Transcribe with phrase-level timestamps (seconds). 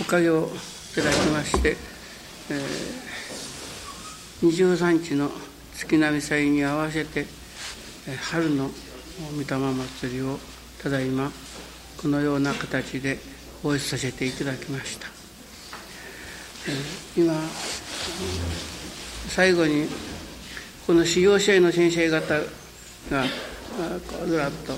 [0.00, 0.48] おかげを
[0.92, 1.76] いただきまして、
[2.50, 5.30] えー、23日の
[5.74, 7.26] 月並み祭に合わせて
[8.30, 8.70] 春の
[9.36, 10.38] 御霊祭りを
[10.82, 11.30] ただいま
[12.00, 13.18] このような形で
[13.62, 15.08] 応援させていただきました、
[16.68, 17.34] えー、今
[19.28, 19.86] 最後に
[20.86, 22.40] この修行者への先生方
[23.10, 23.24] が
[24.26, 24.72] ずらっと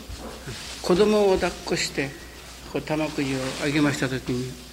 [0.83, 2.11] 子供を抱っこして
[2.73, 4.64] こう玉くじをあげました時に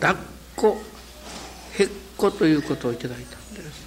[0.00, 0.16] 抱っ
[0.56, 0.82] こ
[1.78, 3.86] へっこということをいただいたんです。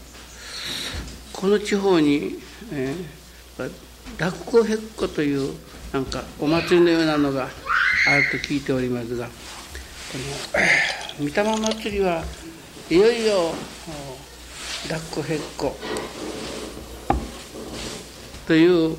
[1.33, 2.39] この地方に、
[2.73, 3.71] えー、
[4.17, 5.55] 抱っこへっこという
[5.93, 7.47] なんかお祭りのようなのが
[8.07, 9.31] あると聞いておりますがこ
[11.19, 12.23] の御霊祭りは
[12.89, 13.53] いよいよ
[14.89, 15.77] 抱っこへっこ
[18.47, 18.97] という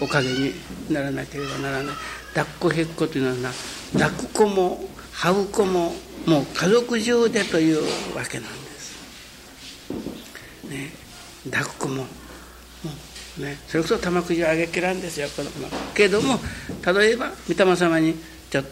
[0.00, 0.52] おかげに
[0.90, 1.94] ならなければならない。
[2.34, 3.52] 抱っこへっこというのは
[3.92, 5.92] 抱く子も羽う子も
[6.26, 7.82] もう家族中でという
[8.16, 8.90] わけなんです。
[10.68, 10.92] ね、
[11.50, 12.06] 抱く子もも
[13.38, 15.20] う、ね、それこそ玉くじをあげきらんです。
[15.20, 15.50] よこの
[15.94, 16.38] けども
[16.86, 18.14] 例えば御霊様に
[18.50, 18.64] ちょっ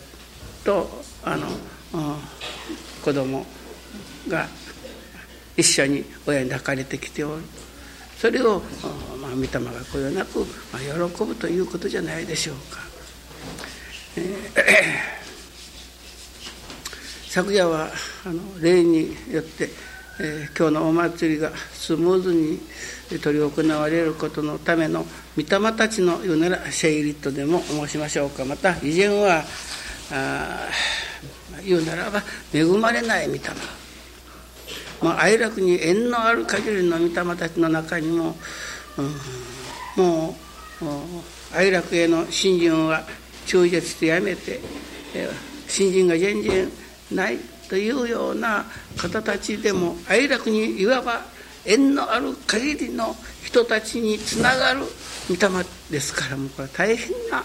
[0.65, 0.89] と
[1.25, 2.17] あの、うん、
[3.05, 3.45] 子供
[4.29, 4.47] が
[5.57, 7.43] 一緒に親に抱かれてきておる。
[8.19, 8.61] それを、
[9.21, 9.61] まあ、御霊が
[9.93, 10.41] こよなく、
[10.73, 12.81] まあ、喜ぶということじゃないでしょうか。
[14.17, 14.61] えー、
[17.31, 17.91] 昨夜は
[18.25, 19.71] あの例によって、
[20.19, 22.61] えー、今日のお祭りがスムーズに
[23.11, 29.45] 執り行われることのための御霊たちの言うならシェイリットでも申しましょうかまた以前は
[30.11, 30.69] あ
[31.65, 33.41] 言うならば恵まれない御霊
[35.03, 38.37] まあ、哀楽に縁のある限りの御霊たちの中にも、
[39.97, 43.05] うん、もう哀楽への信心は
[43.47, 44.61] 忠実してやめて
[45.67, 46.69] 信心が全然
[47.13, 47.39] ない
[47.69, 48.65] というような
[48.97, 51.23] 方たちでも哀楽にいわば
[51.65, 53.15] 縁のある限りの
[53.45, 54.81] 人たちにつながる
[55.29, 57.45] 御霊ですからもうこれ大変な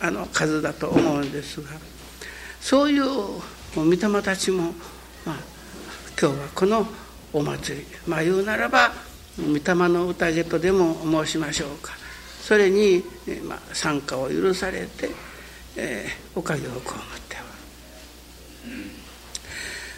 [0.00, 1.68] あの数だと思うんですが
[2.60, 3.04] そういう
[3.74, 4.74] 御霊たちも、
[5.24, 5.36] まあ、
[6.24, 6.86] 今日はこの
[7.34, 8.92] お祭りまあ言うならば
[9.36, 11.92] 御霊の宴とでも申しましょうか。
[12.40, 13.04] それに、
[13.46, 15.10] まあ、参加を許されて、
[15.76, 16.80] えー、おかげを被っ
[17.28, 17.42] ては。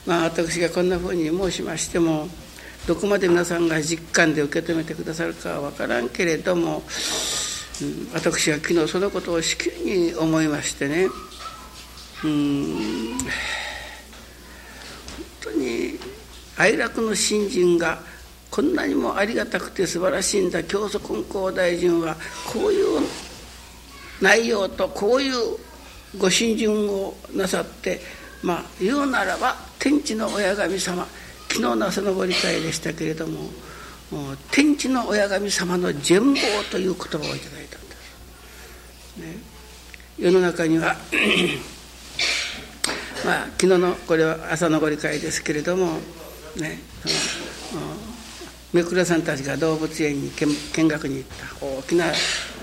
[0.04, 2.28] まあ私がこんなふうに申しましても
[2.88, 6.82] どこまで皆さんが実感で受け止めてくださるかは分からんけれども、
[7.82, 11.06] うん、私は昨日そのことをしきりに思いましてね。
[12.24, 13.16] うん。
[15.46, 15.98] 本当に
[16.58, 17.98] 哀楽の新人が
[18.50, 22.16] こんなにもありがたくて素晴らしいんだ教祖根高大臣は
[22.52, 23.00] こういう
[24.20, 25.34] 内容とこういう
[26.18, 28.00] ご信心をなさって
[28.42, 31.06] まあ言うならば天地の親神様
[31.48, 33.50] 昨日の朝のご理解でしたけれども
[34.50, 39.16] 天地の親神様の全貌という言葉をいただいたんです。
[39.18, 39.36] ね、
[40.18, 40.96] 世の中には
[43.24, 45.98] まあ、昨日のこれは朝のご理解ですけれども
[46.56, 46.78] ね。
[47.70, 47.82] その
[48.72, 51.28] めくらさんたちが動物園に見学に行っ
[51.60, 51.66] た。
[51.66, 52.06] 大きな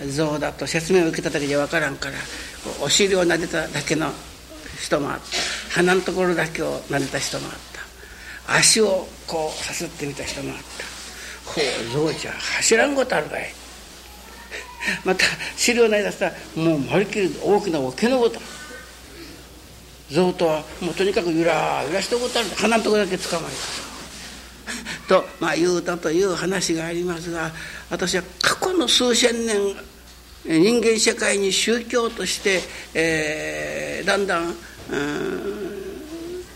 [0.09, 2.15] 像だと説明を受けただけじゃ分からんから
[2.81, 4.11] お尻を撫でただけの
[4.79, 5.25] 人もあった。
[5.75, 7.53] 鼻のところだけを撫でた人もあっ
[8.45, 8.55] た。
[8.57, 10.63] 足をこうさすってみた人もあった。
[11.45, 11.61] ほ
[12.01, 13.53] う象じゃ走らんことあるかい。
[15.05, 15.23] また
[15.55, 18.39] 尻を撫でたらもうまるっきり大きな毛のこと
[20.13, 23.51] 象とはもうとにかくゆらゆらしておことある鼻のとこだけ捕まえ
[25.07, 27.51] たとまあ言うたという話がありますが
[27.89, 29.75] 私は過去の数千年
[30.45, 32.59] 人間社会に宗教として、
[32.93, 34.53] えー、だんだん、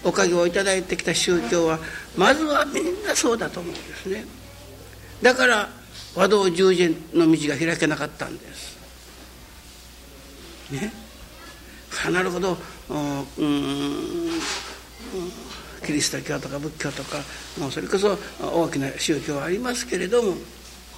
[0.04, 1.80] おかげをいただいてきた宗教は
[2.18, 4.26] まずはみんなそうだと思うんですね。
[5.22, 5.70] だから
[6.16, 8.78] 和道十字の道が開けなかったんです。
[10.72, 10.92] ね。
[12.12, 12.58] なるほど。
[15.86, 17.18] キリスト教とか仏教とか
[17.60, 20.36] もうそれこそ大きな宗教はありますけれども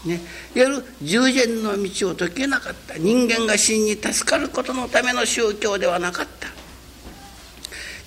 [0.05, 0.15] ね、
[0.55, 6.47] いわゆる従前の道を解けなかった人間が真に助かることのための宗教ではなかった。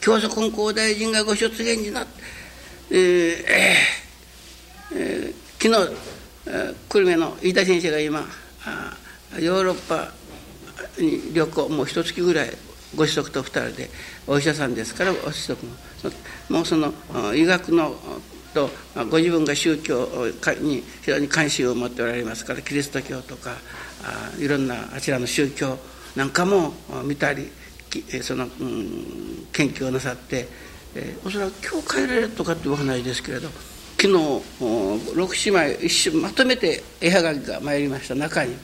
[0.00, 2.12] 教祖根高大臣がご出現になって、
[2.90, 2.98] えー
[4.94, 5.94] えー、昨日
[6.88, 8.26] 久留米の飯田先生が今
[9.38, 10.12] ヨーロッパ
[10.98, 12.50] に旅行もう一月ぐらい
[12.96, 13.90] ご子息と2人で
[14.26, 15.72] お医者さんですからご子息も
[16.48, 16.92] もうその
[17.34, 17.94] 医学の
[18.52, 18.68] と
[19.10, 20.06] ご自分が宗教
[20.60, 23.56] に非常に関心を持っておられますからキリスト教とか
[24.38, 25.78] いろんなあちらの宗教
[26.16, 26.74] なんかも
[27.04, 27.50] 見たり
[28.22, 30.48] その、うん、研究をなさって、
[30.94, 33.48] えー、おそらく今日帰られるとかっていうお話ですけれど
[34.00, 38.56] 昨日6姉妹一瞬まとめて絵はがきが参りました中に。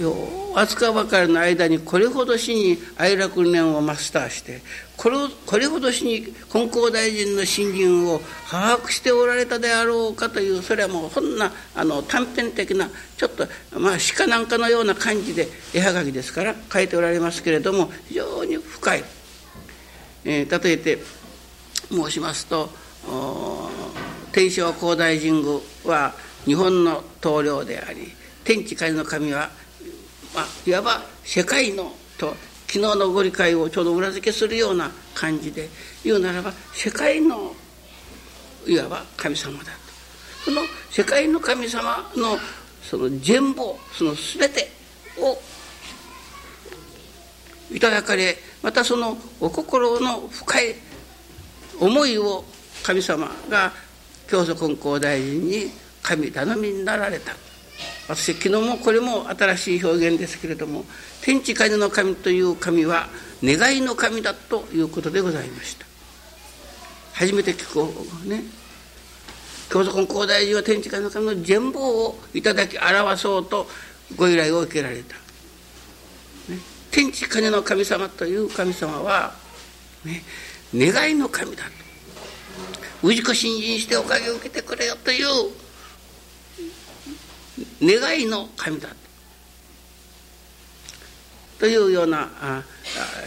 [0.00, 0.12] よ。
[0.12, 4.62] う扱うばかりの間にこれほどしに愛楽年をマスターして
[4.96, 13.46] これこれほどしに金光大臣の新人を把握しておられたであろうかというそれはもうほんなあの短編的なちょっと
[13.78, 19.04] まあ鹿なんかのような感じで絵はがきですから書いておられますけれども非常に深い、
[20.24, 20.98] えー、例えて
[21.90, 22.70] 申しますと
[24.32, 26.14] 天正高大神宮は
[26.44, 28.12] 日本の棟梁であり
[28.44, 29.50] 天地界の神は
[30.34, 32.34] まあ、いわば世界のと
[32.66, 35.68] 昨日のご理解をちょうど裏付けするような感じで
[36.02, 37.54] 言うならば世界の
[38.66, 39.70] いわば神様だと。
[40.44, 42.36] その世界の神様の
[42.82, 44.68] その全貌その全て
[45.18, 45.38] を
[47.72, 50.74] いただかれまたそのお心の深い
[51.80, 52.44] 思いを
[52.82, 53.72] 神様が
[54.28, 55.70] 教祖根高大臣に
[56.02, 57.32] 神頼みになられた。
[58.08, 60.84] 私昨日もこれも新しい表現ですけれども
[61.22, 63.08] 天地風の神という神は
[63.42, 65.86] 願いの神だということでございました。
[67.14, 68.42] 初めて聞くね
[69.70, 73.66] 教祖根高大寺は天地風の神の全貌をいただき表そうと
[74.16, 76.58] ご依頼を受けられた、ね、
[76.90, 79.32] 天地金の神様という神様は、
[80.04, 80.22] ね、
[80.74, 83.10] 願いの神だと。
[83.10, 85.26] 氏子信心しておかげを受けてくれよという
[87.84, 88.88] 願いの神だ。
[91.58, 92.28] というような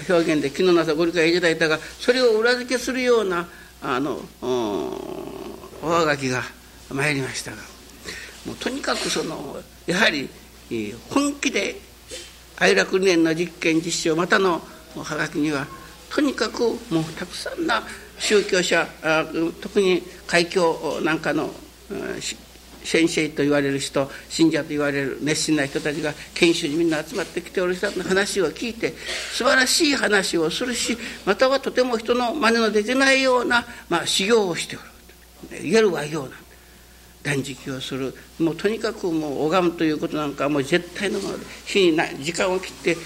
[0.09, 3.47] 表現で昨日の朝ご理解いただいたがそれを裏付けするような
[3.81, 6.43] あのおはがきが
[6.91, 7.57] 参りましたが
[8.45, 10.29] もうとにかくそのやはり
[11.09, 11.75] 本気で
[12.57, 14.61] 愛楽年の実験実証またの
[14.95, 15.65] はがきには
[16.09, 17.83] とにかくもうたくさんな
[18.19, 18.87] 宗教者
[19.61, 21.49] 特に海峡なんかの
[22.87, 28.93] 先生と言われる人信者と言われる熱心な人たちが研修にみんな集まってきておる人の話を聞いて
[29.33, 34.85] 素晴らしい話をするしまたはとても人の真似のできないような、まあ、修行をしておる
[35.63, 36.31] 言える和行なん
[37.23, 42.97] 断食をするもうとにかくもう拝むということなんかもう絶対のもので日にな時間を切って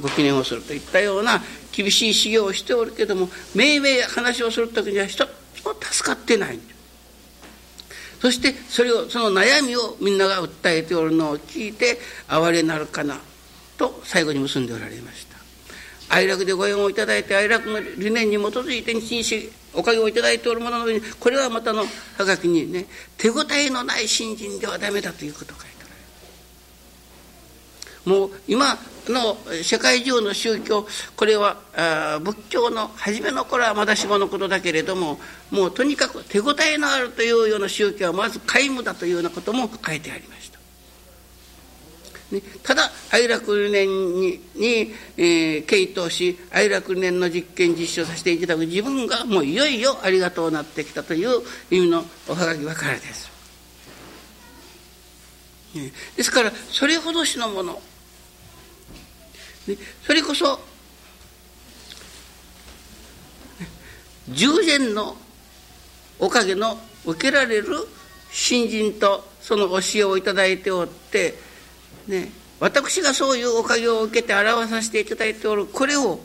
[0.00, 5.28] ご記念をするといったような厳しい修行をしておるけども命名話をする時には一つ
[5.66, 6.77] も助かってないんです。
[8.20, 11.98] そしてそれをその悩みをみんなが訴えておるのを聞いて
[12.28, 13.20] 哀れなるかな
[13.76, 15.38] と最後に結んでおられました。
[16.10, 21.84] 哀楽でご縁をいただいて哀楽の理念に基づいて日誌おかげをいただいておるものの上にこれはまたの
[22.16, 22.86] はがきにね
[23.18, 25.77] 手応えのない新人ではダメだということかい。
[28.08, 31.58] もう今の世界中の宗教これは
[32.22, 35.20] 仏教の初めの頃はまだしものことだけれども
[35.50, 40.58] もうとにかく手応えのあるというような宗教はまず皆無だというようなことも書いてありました。
[42.32, 51.40] ね、ただ愛楽年にに、えー、傾倒し愛楽年の実験実証させていただく自分がもういよいよありがとうなってきたという
[51.70, 53.30] 意味のおはがきばかりです。
[55.74, 57.80] ね、ですからそれほどしのもの
[60.04, 60.60] それこそ
[64.28, 65.16] 従前の
[66.18, 67.66] おかげの受けられる
[68.30, 71.34] 新人とその教えをいただいておって、
[72.06, 76.20] ね、私がそういうおかげを受けて表させていただいておるこれを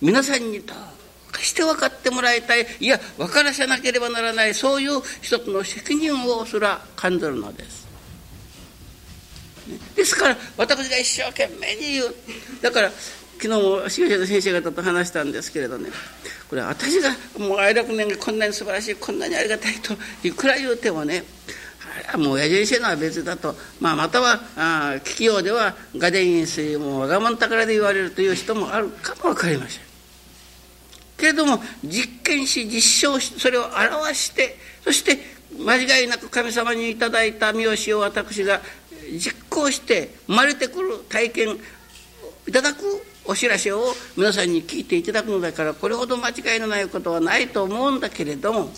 [0.00, 2.66] 皆さんにどうかして分かってもらいたい。
[2.80, 7.83] いや分からせなければならないそういう一つの責任をすら感じるのです。
[9.94, 12.14] ですから私が一生懸命に言う。
[12.62, 12.90] だから
[13.38, 15.90] 昨日も指導者の先生方と話したんですけれどね。
[16.48, 21.24] これ私がもう愛楽年がこんなに素晴らしいこんなにありがたいといくら言うてもね
[22.12, 29.82] あもう親父先生のは別だと、まあ、またはあ聞きようでは画伝院水も我が物宝で言われるという人もあるかも分かりません。
[31.16, 35.18] けれども実験し実証しそれを表してそして
[35.58, 38.60] 間違いなく神様に頂いただいた三好を私が
[39.12, 41.56] 実行して生まれてくる体験
[42.46, 42.84] いただく
[43.26, 48.68] お知らせを皆さんに聞いていただくのだからこれほど間違いのないことはないと思うんだけれども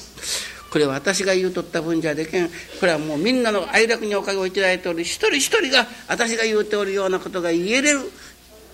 [0.71, 8.01] これは私が言うとった分じゃでけんこれはもうみんなの愛楽におかげをいただいておる一人一人が私が言うておるようなことが言えれる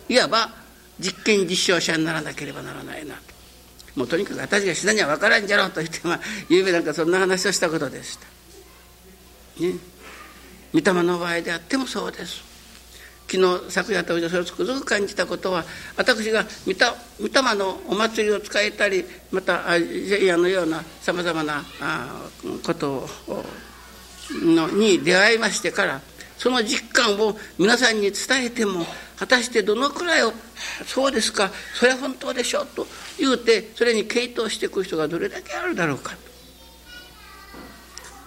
[0.08, 0.50] いわば
[0.98, 3.20] 実験実証者にならなければならないなと
[3.96, 8.24] もうとにかく私が死なには分からんじゃろうと言ってまあゆうべなんかそんな話をしたことでした。
[9.62, 9.91] ね
[10.72, 12.52] 御霊の場合であってもそうです。
[13.32, 15.64] 昨日昨夜とそれをつくづく感じたことは
[15.96, 21.62] 私が御霊のお祭りを使えたりまたジェイヤのようなさまざまな
[22.62, 23.08] こと
[24.44, 26.00] のに出会いましてから
[26.36, 28.84] その実感を皆さんに伝えても
[29.16, 30.32] 果たしてどのくらいを
[30.84, 32.86] そうですかそれは本当でしょうと
[33.18, 36.16] 言うてそれに傾倒していく人がどれだけあるだろうか。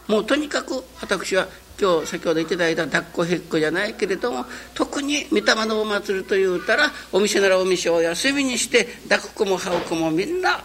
[0.08, 1.48] もうとにかく私は
[1.80, 10.64] 今日先ほどいただいた抱っこへっこじゃないけれども特に御霊のお祭りというたらお店ならお店を休みにして抱く子も羽う子もみんな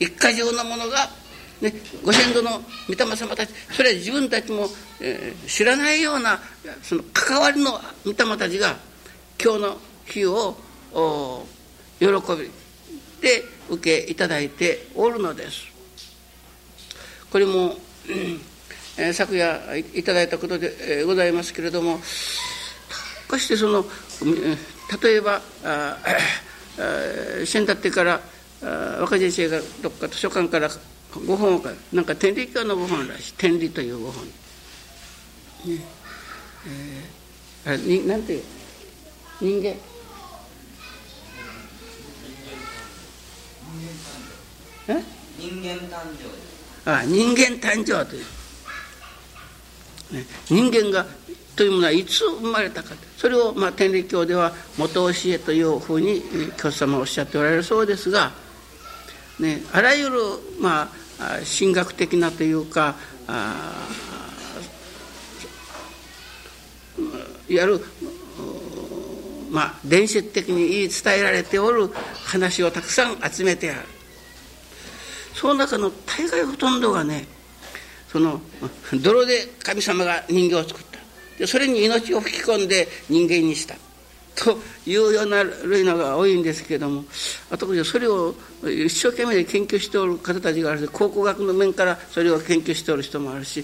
[0.00, 1.08] 一家中のものが、
[1.60, 1.72] ね、
[2.04, 4.66] ご先祖の御霊様たちそれは自分たちも、
[5.00, 6.40] えー、知らないような
[6.82, 8.76] その関わりの御霊たちが
[9.42, 10.56] 今日の日を
[12.00, 12.50] 喜び
[13.20, 15.66] で受けいただいておるのです。
[17.30, 17.76] これも、
[18.08, 18.40] うん
[18.98, 22.00] えー、昨夜いただいたことで、えー、ございますけれども
[23.28, 23.84] かしてその
[25.02, 25.98] 例えばあ
[27.44, 28.20] 先だってから
[29.00, 30.70] 若先生がどっか図書館から
[31.12, 33.34] 5本かなんか天理教の5本らしい。
[33.34, 34.24] 天理という5本。
[34.26, 34.32] ね。
[37.64, 38.42] えー、あになんていう？
[39.40, 39.74] 人間。
[45.38, 46.00] 人間誕
[46.84, 46.90] 生。
[46.90, 48.26] あ人間誕生という、ね、
[50.48, 51.06] 人間が
[51.56, 52.94] というものはいつ生まれたか。
[53.16, 56.22] それを、まあ、天理教では元教えというふうに
[56.56, 58.32] 教祖様はおっしゃっておられるそうですが、
[59.40, 60.20] ね、あらゆる、
[60.60, 60.82] ま
[61.18, 62.94] あ、神学的なというか
[63.26, 63.88] あ
[67.48, 67.84] いわゆる
[69.50, 71.88] まあ、伝説的に言い伝えられておる
[72.24, 73.80] 話をたくさん集めてある。
[75.32, 77.26] その中の大概ほとんどがね
[78.16, 78.40] その
[79.02, 80.98] 泥で神様が人形を作った。
[81.38, 83.74] でそれに命を吹き込んで人間にした。
[84.34, 87.04] というような類のが多いんですけれども。
[87.50, 93.62] 私はそれを一生懸命研究しておる方たちがあるし考古学の面からそれを研究しておる人もあるし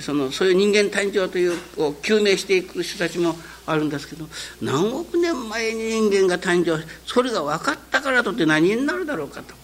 [0.00, 4.26] そのそういう人間誕生というを究明していく人たちもあるんですけど
[4.60, 9.61] 何億年前に人間が誕生それが分かったからとって何になるだろうかと。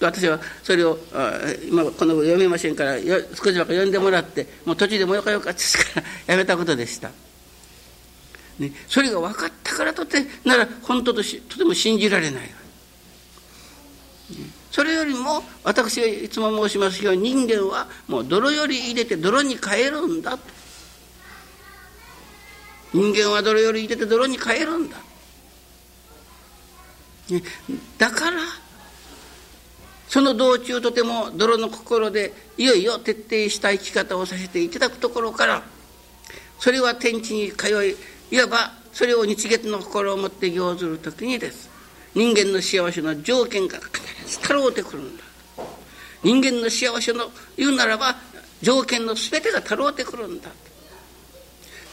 [0.00, 0.98] 私はそれを
[1.68, 7.10] 今この読めませんから少しばか読んでもらってもう途中でもよかよかですからやめたことでした。
[8.58, 12.50] ね、それが分かったからとてなら本当としとても信じられない、ね、
[14.72, 20.36] それよりも私がいつも申しますように人間はもう泥より入れて泥に変えるんだ
[22.92, 24.96] 人間は泥より入れて泥に変えるんだ、
[27.30, 27.42] ね、
[27.96, 28.38] だから
[30.08, 35.62] その道中とても泥の心でいよいよ徹底した生き方をさせていただくところから
[36.58, 37.96] それは天地に通い
[38.30, 41.70] いわばそれを日月の心を持って行ずる時にです。
[42.14, 45.22] 人間の幸せの条件が必ずたろうてくるんだ。
[46.24, 48.16] 人間の幸せの言うならば
[48.60, 50.48] 条件の全てがたろうてくるんだ。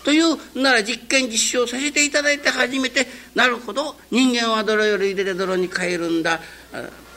[0.03, 3.05] というなら実験実証させていただいて初めて
[3.36, 6.39] なるほど人間は泥より入れて泥に変えるんだ。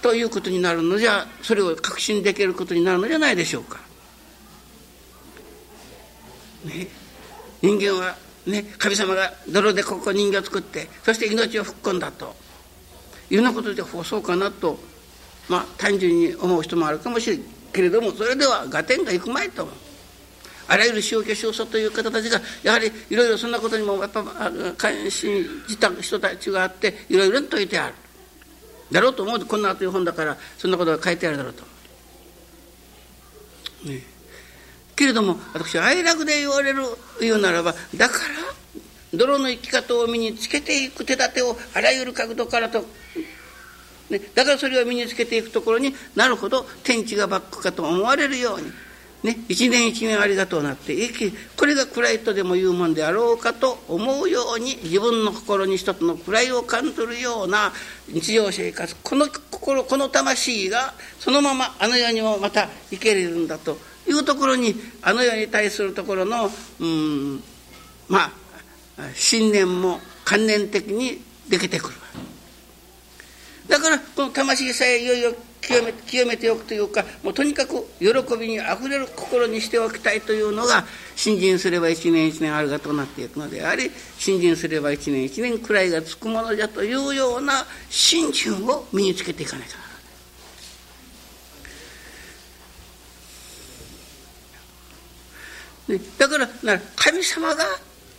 [0.02, 3.80] ということになるのじゃそれを確信できることになるのじゃないでしょうか。
[6.64, 6.88] ね、
[7.62, 12.34] 人間はね、神様が泥でここ人形を作ってそして命を吹っ込んだと
[13.30, 14.78] いうようなことでそうかなと
[15.48, 19.68] まあ単純に思う人もあるかもしれんけれどもそれでは合点がいくまいと。
[20.70, 24.22] あらゆる宗教宗祖という方たちがやはりいろいろそんなことにもやっぱ
[24.76, 27.94] 関心した人たちがあっていろいろと説いてある
[28.90, 31.62] だろうと思うとこんなという本だからそんなことが書いてあるだろうと。
[33.84, 34.02] ね
[34.96, 36.82] けれども私愛楽で言われる
[37.20, 38.20] 言うならばだから
[39.14, 42.84] 泥の生き方を身につけていく手立てをあらゆる角度からと、
[44.10, 48.72] ね、だからそれを身につけていくところになるほど天地がバックかと思われるように。
[49.22, 57.72] ね、一年一年ありがとうなって生きこれが位とでも言うもんであろうかと思うように自分の心に一つの位を感じるような
[58.06, 66.48] 日常生活この心この魂がそのままあの世にもまた生けれるんだというところにあの世に対するところの
[66.78, 67.42] うん
[68.08, 68.30] まあ
[69.14, 71.94] 信念も観念的にできてくる。
[73.68, 75.34] だからこの魂さえいよいよ
[75.68, 78.08] 清め清めておくというかもうとにかく喜
[78.38, 89.88] びにあふれる心にしておきたいというのが信心すれば一年一年あるがとなっていくのであり信心すれば一年一年位がつくものじゃというような信心を身につけていかないかな。
[95.94, 96.48] ね、だから
[96.96, 97.64] 神様が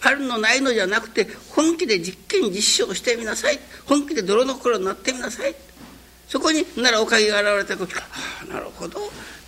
[0.02, 5.56] あるのないのじゃなくて本気で実験実証してみなさい本気で泥の心になってみなさい
[6.30, 8.04] そこにならおかげが現れた時あ
[8.44, 9.00] あなるほど。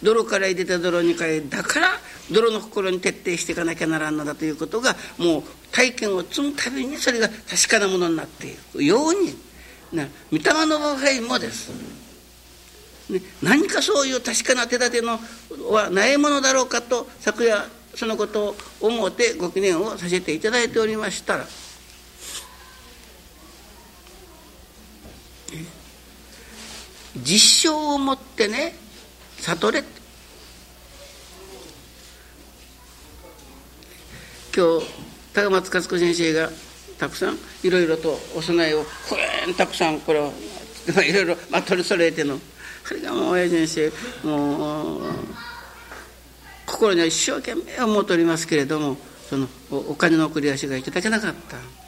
[0.04, 1.90] 泥から入れた泥に変えだから
[2.32, 9.36] 泥の心に徹底していかなきゃならんのだということがもう体験を積むたびにそれが確かなものになっていくように
[9.94, 10.98] な御霊の場合
[11.28, 11.70] もです、
[13.12, 15.20] ね、何かそういう確かな手立ての
[15.72, 21.46] はないものだろうかと昨夜そのことを思ってご記念をさせていただいておりましたら。
[27.24, 28.74] 実証をもってね
[29.40, 29.84] 悟れ
[34.56, 34.86] 今日
[35.34, 36.50] 高松勝子先生が
[37.00, 39.16] たくさんいろいろとお供えをふ
[39.48, 40.32] えんたくさんこれを
[41.04, 42.40] いろいろ、まあ、取り揃えての
[42.84, 43.92] それがもう親先生
[44.24, 45.02] もう
[46.66, 48.98] 心には一生懸命思っておりますけれども
[49.30, 51.81] そのお金の送り足がいただけなかった。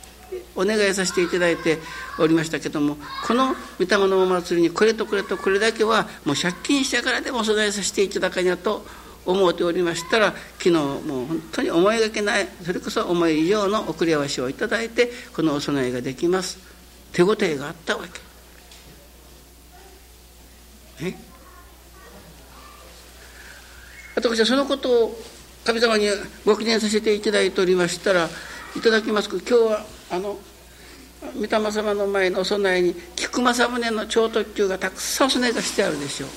[0.55, 1.79] お願いさせていただいて
[2.19, 8.85] おりましたけどもこの御霊のお祭りにこれとこれとこれだけはもう借金してからでもお供えさせていただかにゃと
[9.25, 16.57] 思っておりましたら昨日もう本当に思いがけないそれこそ思い以上の送り合わせをいただいてこのお供えができます。
[17.13, 18.05] 手応えがあったわ
[20.99, 21.05] け。
[21.05, 21.17] ね
[24.15, 25.21] 私はそのことを
[25.63, 26.07] 神様に
[26.45, 28.29] ご記念させていただいておりましたら
[28.75, 29.29] いただきます。
[29.29, 30.37] 今日はあの
[31.35, 36.29] 御霊様の前のお供えに菊正宗の超特急がたくさんお供えがしてあるでしょう。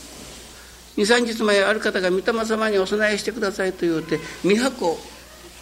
[1.03, 4.99] 23日前ある方が御霊様にお供えしてくださいと言うて三箱を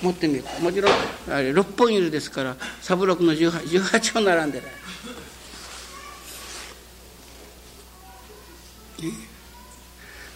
[0.00, 0.92] 持ってみるもちろん
[1.28, 4.70] あれ6本入りですからサブロクの 18, 18を並んでない。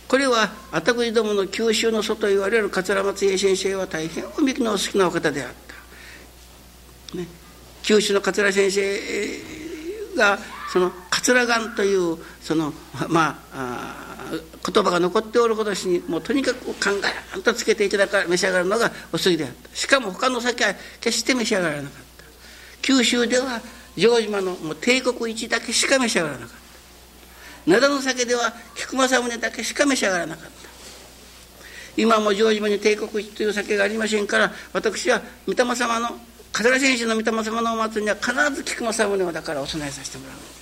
[0.08, 5.68] これはあたくじどもの九州の祖と言われる桂松英先生は大変おみきのお好きなお方であった。
[7.16, 7.26] ね、
[7.82, 9.00] 九州の桂先生
[10.16, 10.38] が
[10.72, 12.72] その桂岩というその
[13.08, 14.30] まあ
[14.72, 16.74] 言葉が残っておることしにもうとにかく考
[17.34, 22.24] えんとつけていただか召し上がるのがおすぎであったしかも他の酒は決して召し上がらなかった
[22.82, 23.60] 九州では
[23.98, 26.48] 城島のもう帝国一だけしか召し上がらなかっ
[27.66, 27.70] た。
[27.70, 30.68] 灘の酒では菊正宗だけしか召し上がらなかった。
[31.96, 36.10] 今も城島に帝国一という酒がありませんから私は御霊様の
[36.52, 40.58] 桂選手の御霊様のお祭りには必ず菊正宗をだからお供えさせてもらうんです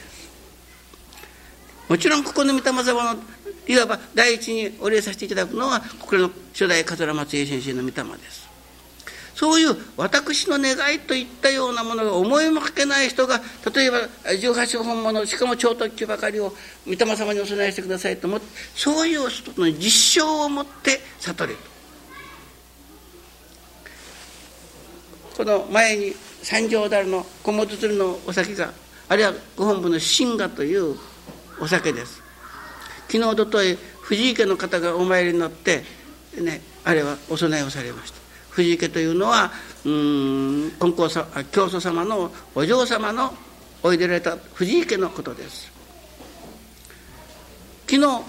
[1.88, 3.20] もちろんここの御霊様の
[3.68, 8.46] いわば第一にお礼させていただくのはここの初代桂松江先生の御霊です
[9.36, 13.42] そういう私の願いといったようなものが思いもかけない人が
[13.74, 16.54] 例えば18本ものしかも超特急ばかりを
[16.86, 21.75] 御霊様にお供えしてくださいと思ってそういう人の実証を持って悟れと。
[25.36, 28.72] この前に三条樽の小物鶴のお酒が
[29.08, 30.96] あるいはご本部の真賀という
[31.60, 32.22] お酒です。
[33.08, 35.82] 昨日おととい藤井家の方がお参りになって
[36.40, 38.16] ねあれはお供えをされました。
[38.50, 39.52] 藤井家というのは
[39.84, 43.34] うん金光さ教祖様のお嬢様の
[43.82, 45.70] おいでられた藤井家のことです。
[47.86, 48.24] 昨日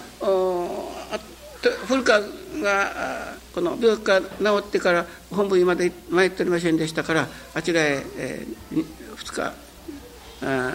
[1.88, 2.22] 古川
[2.62, 9.54] がこの病気が治ってから本部にまで参っておりませんでしたからあちらへ、えー、2日
[10.44, 10.74] あ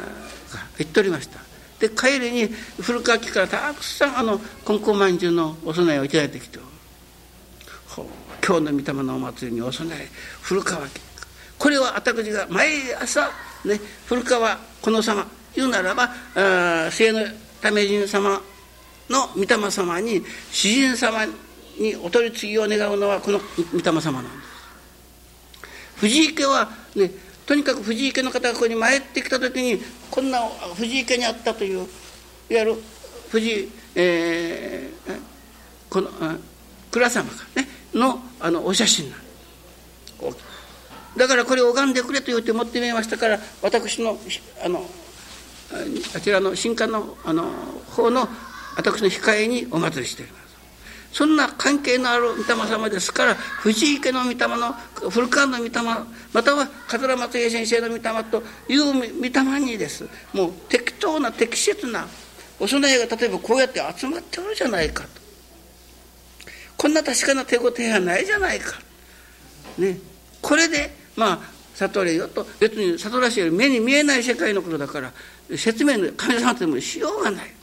[0.78, 1.40] 行っておりました。
[1.78, 2.48] で帰りに
[2.80, 6.58] 古川家からたくさんあの金光まんじゅうのお供えをいただいてきて
[8.46, 10.08] 今日の御霊のお祭りにお供え
[10.42, 10.90] 古川家。
[11.58, 13.30] これは私が毎朝、
[13.64, 16.10] ね、古川この様言うならば
[16.90, 17.20] 聖の
[17.62, 18.40] 為人様
[19.08, 21.26] の御霊様に主人様
[21.78, 23.40] にお取り次ぎを願うのはこの
[23.72, 24.52] 御霊様なんです。
[25.96, 27.10] 藤井家はね
[27.46, 29.80] とにかく藤井家の方がここに参ってきた時に
[30.10, 30.40] こんな
[30.76, 32.74] 藤井家にあったといういわゆる
[33.30, 35.20] 藤井、えー、
[35.88, 36.10] この
[36.90, 39.22] 倉様がねのあのお写真なん
[41.16, 44.18] だからこれを拝んでくれと言って持ってみましたから私の
[44.64, 44.84] あの
[46.14, 47.50] あちらの新刊のあの
[47.90, 48.28] 方の
[48.76, 50.41] 私の控えにお祭りしております。
[51.12, 54.72] そんな関係のある御霊様ですから藤井家の御霊の
[55.10, 55.70] 古川の御霊
[56.32, 62.06] または桂松江先生の御霊という御霊にですもう適当な適切な
[62.58, 65.22] お供えが例えばこうやって集まっておるじゃないかと
[66.82, 68.80] こんな確かな手応えはないじゃないか。
[69.78, 69.98] ね、
[70.40, 71.40] これでまあ
[71.74, 75.12] 悟れよと別に悟らしより目に見えない世界のことだから
[75.56, 77.54] 説明の神様ともしようがない。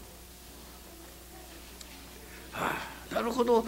[2.53, 2.71] は
[3.11, 3.65] あ、なるほど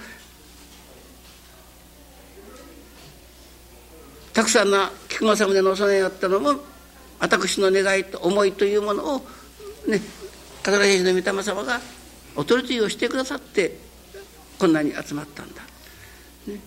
[4.33, 6.55] たくさんな菊菊正宗のお供えやったのも
[7.19, 9.19] 私の願いと思いというものを
[9.87, 10.01] ね
[10.63, 11.79] 桂平寺の御霊様が
[12.35, 13.77] お取り次ぎをしてくださって
[14.59, 15.61] こんなに集まったんだ、
[16.47, 16.59] ね、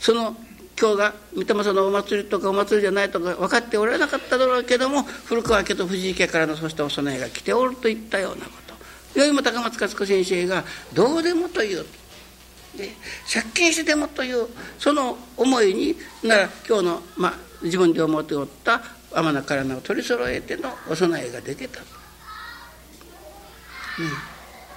[0.00, 0.36] その
[0.80, 8.68] 今日が御霊様のお祭りとかお祭りじゃないとか分かっておられなかっただろうけども古川家と藤井家からのそうしたお供えが来ておるといったようなこと。
[9.18, 11.84] よいも高松勝子先生がどうでもという
[13.32, 14.46] 借金してでもという
[14.78, 21.80] その思いになら今日の、まあ、自分で思っておった天中から取り揃えてのお供えができた。
[21.80, 21.86] と。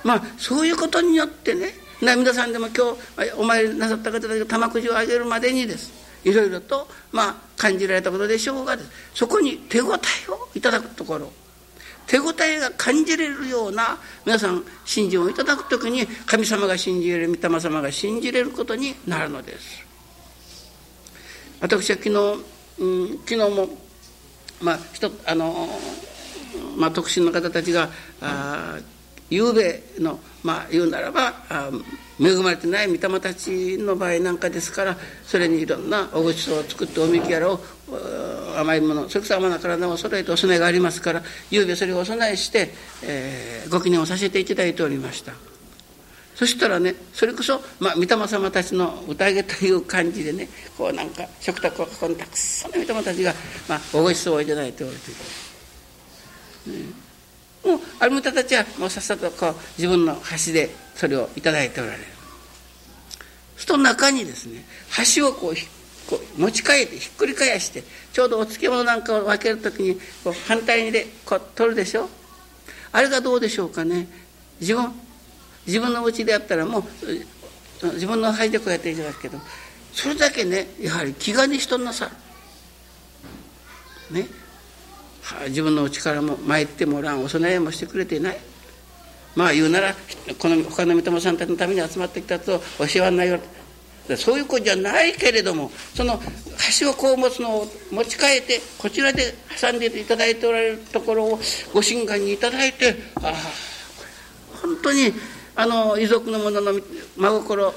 [0.04, 6.02] まあそういうことによってねな皆さんでも今日お参りなさった方たちが玉くじをあげるまでにです。
[6.24, 8.78] いろいろとまあ感じられたことでしょうが
[9.14, 11.32] そこに手応えをいただくところ。
[12.12, 19.86] 手応えが感じれるような皆さん信心をいただく時に神様が信じれる御霊様が信じれることになるのです。
[21.62, 22.44] 私は昨日、
[22.80, 23.70] うん、昨日も
[24.60, 25.70] まあ人あの
[26.78, 28.78] まあ、特進の方たちがあ
[29.30, 31.34] 夕べのまあ言うならば
[32.20, 37.60] 恵まれてない御霊たちの場合なんかですからそれにいろんなおごちそうを作っておみきやらを
[38.58, 42.70] 甘いものそれこそ甘な体を揃えてお供えがありますから夕べそれをお供えして、
[43.04, 45.34] えー、ご記念をさせていただいておりました
[46.36, 53.34] そしたらねそれこそ、まあ、御霊様たちの宴という感じでねこうなんか食卓を囲んでたくさんの御霊たちが、
[53.68, 54.94] まあ、おごちそうをいただいておる
[56.66, 56.88] という。
[56.96, 57.01] ね
[57.64, 62.04] もうある方たちはもうさっさとこう自分の箸でそれを頂いておられる。
[63.58, 65.56] そと中にですね箸をこう
[66.10, 72.10] こう持ち替えてひっくり返してちょうどお漬物なんかを分ける時にこう反対にでこう取るでしょ。
[72.92, 74.08] あれがどうでしょうかね。
[74.60, 74.92] 自分
[75.66, 79.40] 自分のうちであったらもう自分の箸でこうやっていただくけど
[79.94, 82.10] それだけねやはり気兼ねしとんなさ
[84.12, 84.28] ね
[85.48, 88.38] 自分の力も参ってもらんお供えもしてくれていない
[89.36, 89.96] まあ言うなら
[90.40, 93.40] この他の御霊さんたちのために集まってきたとお世話になり
[94.18, 96.20] そういうことじゃないけれどもその
[96.58, 101.40] 箸をこう持つのを持ち替えてこちらで挟んでいただいておられるところを
[101.74, 103.34] ご神願にいただいてああ
[104.62, 105.14] 本当に
[105.56, 106.74] あの遺族の者の
[107.18, 107.74] 真心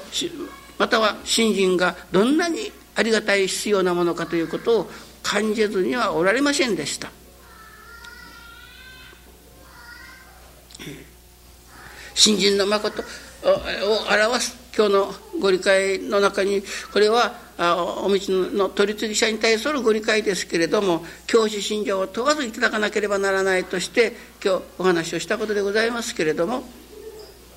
[0.77, 4.91] または信心がどんなにありがたい必要なものかということを
[5.23, 7.11] 感じずにはおられませんでした。
[12.15, 13.05] 新人の誠を
[14.11, 26.63] 表す今日のご理解の中にこれはお道の取り次ぎ者に対するご理解ですけれども教師信者を問わずいただかなければならないとして今日お話をしたことでございますけれども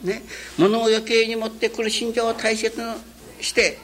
[0.03, 0.23] ね
[0.59, 3.79] 物を余計に持ってくる信者を大切にして、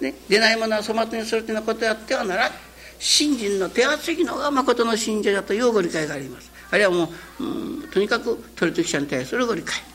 [0.00, 2.50] ね、出ないものは粗末にするというようなことをやってはなら
[2.98, 6.50] 信心の手厚いのが誠の信者だというご理解があります。
[6.70, 7.08] あるいはも
[7.40, 9.93] う、うん、とにかく取り次ぎ者に対するご理解。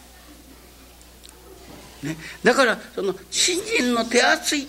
[2.03, 4.67] ね、だからその信心の手厚い、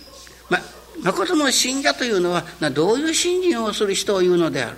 [0.48, 0.58] ま、
[1.02, 4.76] 誠の信者というのはどういう信心をする人を言うのであろう。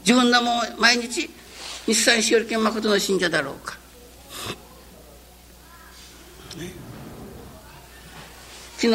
[0.00, 1.28] 自分がもう毎日
[1.86, 3.76] 日産しよりけん誠の信者だろうか、
[6.56, 6.72] ね、
[8.76, 8.90] 昨日、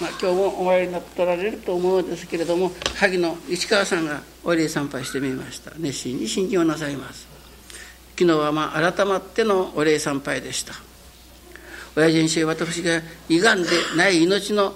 [0.00, 5.72] まあ、今日もお参りになっておられると思うんですけれども萩の市川さんがお礼参拝してみました。
[5.78, 7.37] 熱心に信心をなさいます。
[8.18, 10.74] 昨日はまあ改まってのお礼参拝でした。
[11.94, 14.74] 親父にして私が胃がんでない命の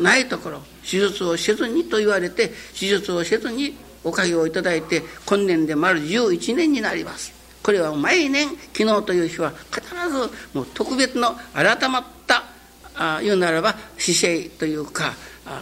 [0.00, 7.34] ないところ手術をせずにと言われて手術をせずにおかげをいただいて今年で丸11年になります。
[7.62, 12.44] これは毎年昨日という日は必ずもう特別の改まった
[12.94, 15.12] あ言うならば姿勢というか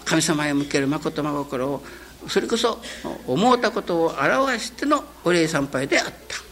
[0.05, 1.83] 神様へ向ける誠真心を
[2.29, 2.81] それこそ
[3.27, 6.46] 思うたことを表してのお礼参拝であった。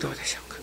[0.00, 0.56] どうでしょうか？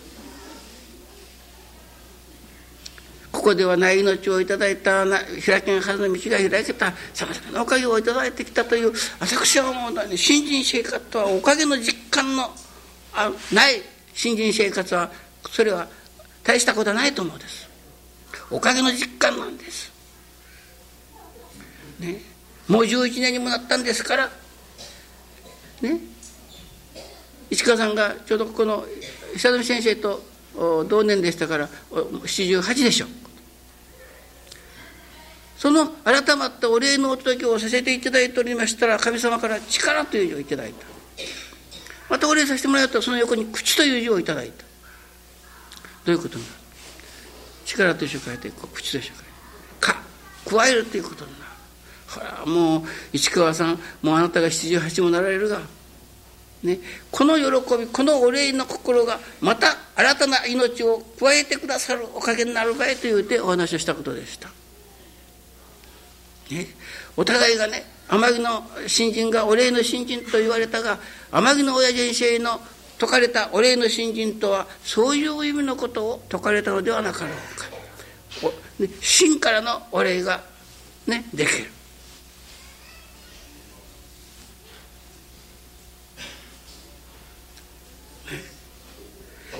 [3.32, 5.04] ここではない命をいただいた
[5.44, 12.50] 開けんはずの道が開けたさまざまなおかげをいただいてきたという私は思うのはね新人生活とはおかげの実感の
[13.12, 13.82] あない
[14.14, 15.10] 新人生活は
[15.50, 15.88] それは
[16.44, 17.68] 大したことはないと思うんです。
[18.50, 19.92] おかげの実感なんです。
[21.98, 22.20] ね。
[22.68, 24.30] もう11年にもなったんですから
[25.82, 25.98] ね。
[27.54, 28.84] 市川さんがちょうどここの
[29.34, 30.20] 久富先生と
[30.88, 33.08] 同年でしたから78でしょう。
[35.56, 40.86] その改まったお礼のお届けをさせていただいておりましたら神様から力という字をいただいた。
[42.10, 44.64] またお礼させてもらうとその横に口という字をいただいた。
[46.04, 46.56] どういうことになの
[47.64, 49.22] 力と一緒に書いて口と一緒に書いて
[49.80, 50.02] か
[50.44, 51.44] 加えるということになる。
[52.08, 55.62] ほらもう市川さんもうあなたが78もなられるが
[56.64, 56.78] ね、
[57.10, 64.48] この喜びこのお礼の心がまた新たな命を加えてくださるおかげになる場合と言うてお話をしたことでした。
[66.50, 66.66] ね、
[67.16, 70.98] お互いがね天城の新人がお礼の新人と言われたが
[71.30, 72.58] 天城の親人生の
[72.98, 77.74] 説かれたお礼の新人とはそういう意味のことを説かれたのではなかろうか。
[78.78, 80.42] ね、真からのお礼が
[81.06, 81.70] ねできる。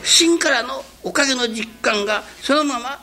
[0.04, 3.02] 真からのおかげの実感がそのまま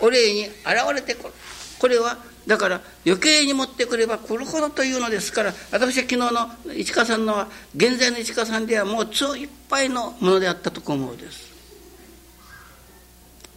[0.00, 0.54] お礼に現
[0.94, 1.34] れてくる。
[1.78, 2.16] これは
[2.46, 11.52] だから余計に持ってくれば来るほどというのですから私は昨日の市川さんのは現在の市川さんではもう通いっぱいのものであったと思うです。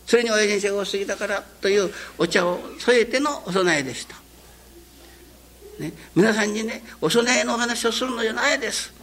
[0.06, 4.16] それに親先生が多すぎたからというお茶を添えてのお供えでした、
[5.80, 8.94] ね、皆さんにねお供えのお話をするのじゃないです、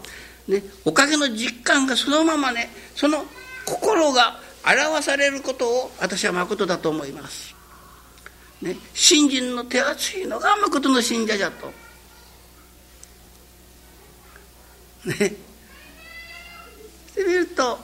[0.47, 3.25] ね、おかげの実感がそのままねその
[3.73, 7.55] 心が表されることを私は誠だと思います。
[8.61, 11.73] ね、信心の手厚いのが誠の信者じゃと。
[15.09, 15.17] ね。
[17.15, 17.79] で見ると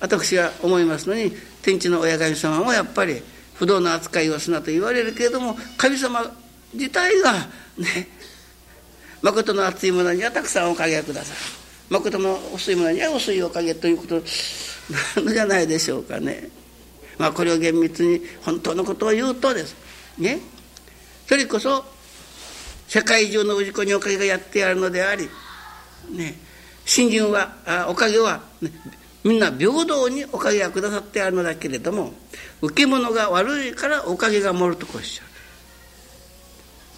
[0.00, 3.22] 私は思いますのに天地の親神様もやっぱり
[3.54, 6.22] 不動の扱いをすなと言われるけれども神様
[6.72, 8.08] 自体がね
[9.22, 11.36] 誠の熱いものにはたくさんおかげをください
[11.92, 14.22] 誠の薄いものには薄いおかげということ
[15.16, 16.48] なのじゃないでしょうかね。
[17.18, 19.74] まあこれを厳密に本当のことを言うとです。
[20.18, 20.40] ね。
[21.28, 21.84] それこそ
[22.88, 25.28] 世界中の氏子におかげがやってやるのであり
[26.10, 26.34] ね。
[26.84, 28.72] 信心はあおかげは、ね、
[29.22, 32.12] みんな平等におかげがくださってあるのだけれども
[32.62, 35.24] 受け物が悪いからおかげが盛るとこうおっしゃ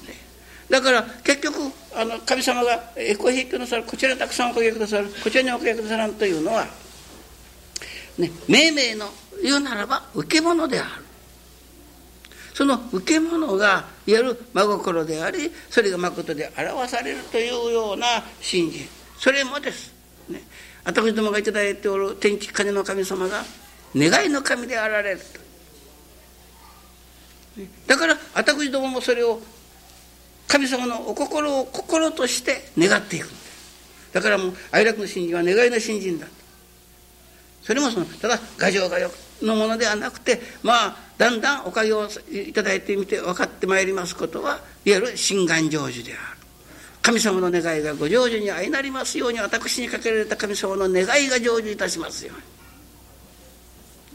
[0.06, 0.08] る。
[0.08, 0.18] ね、
[0.70, 1.58] だから結局
[1.94, 6.66] あの神様がエコひいきなさるこちらにたくさんおかげくださるこちらにおかげくださらんというのは
[8.18, 9.08] ね、命名の
[9.42, 11.12] 言うならば受け物である。
[12.54, 18.86] その受け物がいわゆる真心でありそれが誠で表されるというような信心
[19.18, 19.92] それもです、
[20.28, 20.42] ね、
[20.84, 23.42] 私どもが頂いておる天地金の神様が
[23.96, 25.42] 願いの神であられると。
[27.86, 29.40] だから私どももそれを
[30.48, 33.28] 神様のお心を心として願っていく
[34.12, 34.20] だ。
[34.20, 36.26] からもう哀楽の信心は願いの信心だ
[37.62, 39.10] それもそのただ牙城がよ
[39.42, 46.42] のものではなくてまあだんだんおかげをいただいてみて分かってまいりますことはいわゆる心願成就である。
[47.02, 52.32] 神様の願いがご成就に相なりますように私にかけられた神様の願いが成就いたしますよ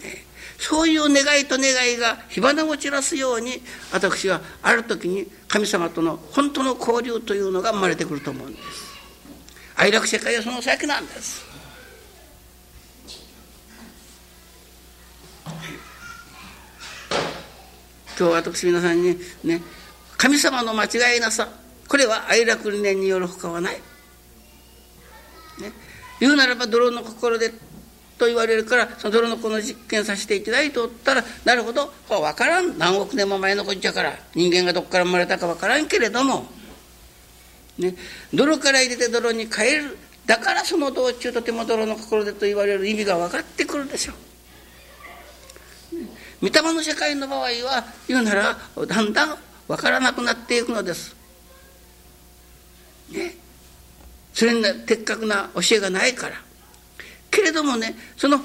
[0.01, 0.25] うに、ね、
[0.57, 8.87] そういう願いと願いが火花を散らすように私はある時に神様との本当の交流というのが生まれてくると思うんです。
[9.75, 11.45] 愛楽世界はその先なんです。
[18.19, 19.61] 今日私皆さんにね
[20.17, 21.47] 神様の間違いなさ。
[21.87, 23.81] これは愛楽理念によるほかはない、ね、
[26.19, 27.53] 言うならば泥の心で
[28.17, 31.93] と言われるからその泥の子の実験させていただいておったらなるほど。
[32.09, 32.77] 分からん。
[32.77, 36.47] 何億年も前のこっちゃから人間がどこから生まれたか分からんけれども、
[37.77, 37.95] ね、
[38.33, 39.97] 泥から入れて泥に変える。
[40.25, 44.15] だからその道中とても泥の心でと言われる意味が分かってくるでしょう。
[46.41, 51.15] 御霊の世界の場合は言うならだんだん分からなくなっていくのです。
[53.11, 53.35] ね。
[54.33, 56.35] それに的確な教えがないから。
[57.31, 58.39] けれどもねその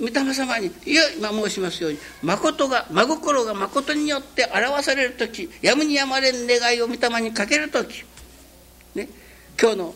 [0.00, 8.04] 御霊様にいや今申しますように誠が真心が誠によって表される時やむにやまれん願いを御霊にかける時、
[8.94, 9.08] ね、
[9.60, 9.94] 今日の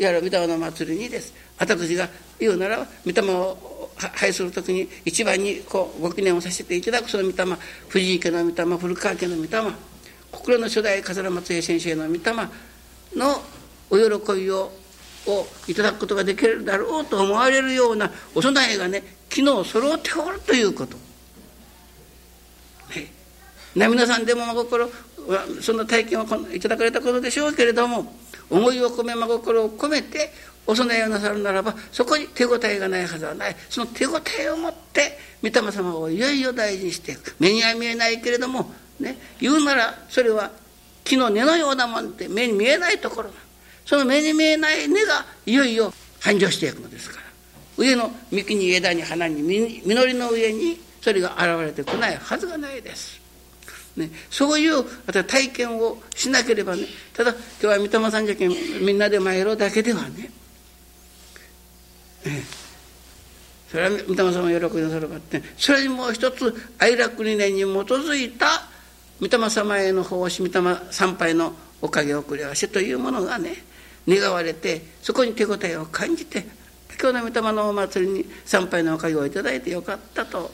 [0.00, 2.08] いわゆる御霊の祭りにです私が
[2.38, 7.44] 言うなら御霊を拝する時に一番にこうご記念をさせていただくその御霊
[7.88, 9.48] 藤井家の御霊古川家の御霊
[10.32, 12.20] 心の初代桂松平先生の御霊
[13.14, 13.42] の
[13.90, 14.72] お喜びを
[15.26, 20.96] をいただくことができるだろうと思われるようなお供えがね昨日揃っておるということ。
[23.76, 24.90] ね、皆さんでも真心
[25.60, 28.12] そんな体験をいただかれたことでしょうけれども
[28.50, 30.32] 思いを込め真心を込めて
[30.66, 33.56] お供えをなさるならばそこに手応えがないはずはない。
[33.68, 34.10] その手応
[34.40, 37.34] えを持って御霊様をいよいよ大事にしていく。
[37.38, 40.50] 目には見えないけれども、ね、言うならそれは
[41.04, 43.30] 木の根のようなもんって目に見えないところ。
[43.86, 47.22] その目に見えない根がいよいよ繁盛していくのですから。
[47.76, 53.19] 上の幹に枝に花に実りの上にそれが現れてこないはずがないです。
[53.96, 54.84] ね、そういう
[55.26, 56.84] 体験をしなければね。
[57.14, 60.30] ただ今日は御霊さんじゃけんみんなで参ろうだけではね、
[62.24, 62.42] え
[63.70, 65.42] それは御霊様喜びなさるかって。
[65.56, 68.46] それにもう一つ愛楽理念に基づいた
[69.20, 73.54] 御霊様への奉仕御霊参拝のおかげ遅れわしというものがね
[74.08, 76.46] 願われてそこに手応えを感じて
[77.00, 80.50] 今日の御霊のお祭りに参拝のおかげをいただいてよかったと、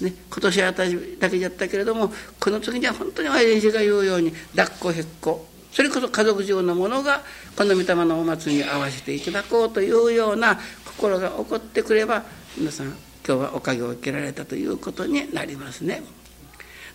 [0.00, 7.22] ね、今年は私だけじゃったけれどもこの次には本当に親父が言うように抱っこへっこそれこそ家族上のものが
[7.56, 12.24] この御霊のお祭りに合わせていただこうというような心が起こってくれば
[12.58, 12.88] 皆さん
[13.26, 16.02] 今日はおかげを受けられたということになりますね。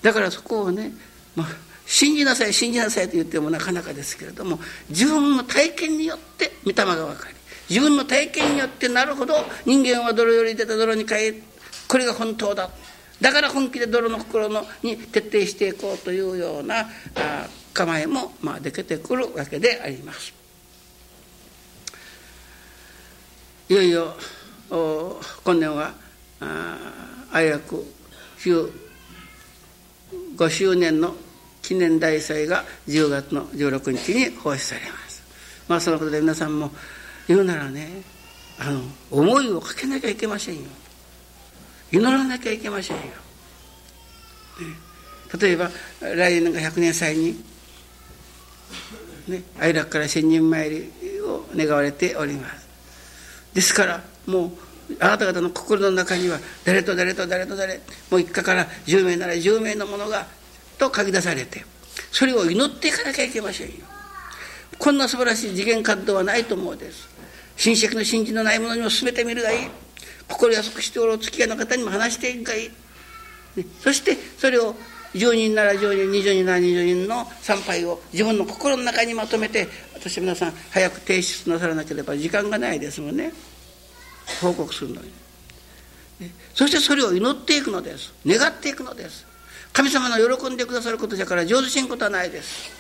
[0.02, 0.94] だからそこをね、
[1.36, 1.48] まあ、
[1.86, 4.60] 信じなさい信じなさいと言ってもなかなかですけれども
[4.90, 7.36] 自分の体験によって御霊が分かり
[7.70, 9.36] 自分の体験によってなるほど
[9.66, 11.44] 人間は泥より出た泥に変え
[11.88, 12.70] これが本当だ
[13.22, 20.34] だから本気で泥の心のに徹底していこうというようなあ構えも、まあ、できてくるわけであります。
[23.70, 24.16] いよいよ
[24.70, 25.94] 今年は
[27.32, 27.86] 愛楽
[28.38, 31.16] 5周年の
[31.62, 35.24] 記念大祭が10月の16日に奉仕されます。
[35.68, 36.72] まあそのことで皆さんも
[37.28, 38.02] 言うならね
[38.60, 40.62] あの思いをかけなきゃいけませんよ
[41.92, 43.12] 祈らなきゃいけませんよ、ね、
[45.40, 47.44] 例えば来年が100年祭に、
[49.28, 50.90] ね、愛楽から千人参り
[51.22, 52.68] を願われております。
[53.54, 54.52] ですからもう
[55.00, 60.28] あなた方の心の中には誰と誰と誰と誰もう一家から10名なら10名のものが
[60.78, 61.64] と書き出されて
[62.12, 63.74] それを祈っていかなきゃいけませんよ。
[64.78, 67.08] こんな素晴らしい次元活動はないと思うです。
[67.58, 69.68] 親戚の信じのないものにも進めてみるがいい。
[70.28, 72.70] 心安くしておるお付き合いの方にも話していくがいい、
[73.58, 74.76] ね、そしてそれを
[75.14, 83.34] 10人なら10人20人なら20人の参拝を自分の心の中にまとめて私皆さん早く提出なさらなければ時間がないですもんね。
[84.42, 85.08] 報告するのに、
[86.20, 88.14] ね、そしてそれを祈っていくのです。
[88.26, 89.26] 願っていくのです。
[89.74, 92.72] 神様の喜んでくださることじゃから上手しんことはないです。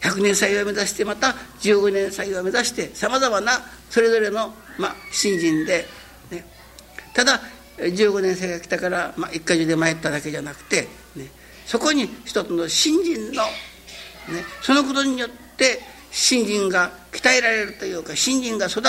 [0.00, 3.52] 100年祭を目指してまた15年祭を目指してさまざまな
[3.90, 5.84] それぞれの、まあ、新人で、
[6.30, 6.44] ね、
[7.14, 7.40] ただ
[7.78, 10.82] 15年生が来たから、まあ、一家中で参っただけじゃなくて、
[11.16, 11.30] ね、
[11.66, 15.80] そこに一つの新人の、ね、そのことによって
[16.10, 18.86] 新人が鍛えられるというか新人が育つ。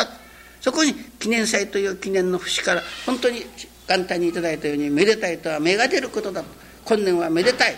[0.62, 3.46] そこに記念祭という記念の節から本当に
[3.88, 6.48] 簡単にいただいたようにめでたいとは芽が出ることだと。
[6.86, 7.76] 今年はめでたい、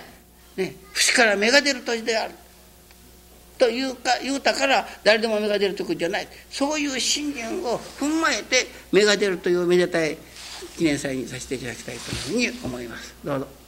[0.57, 2.33] ね、節から芽が出る年である。
[3.61, 10.17] というか言うたから誰でも芽が出るということじゃないそういう信念を踏まえて芽が出るというめでたい
[10.79, 13.60] 記念祭にさせていただきたいというふうに思いますどうぞ。